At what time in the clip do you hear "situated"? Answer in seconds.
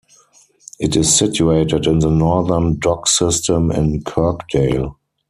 1.13-1.85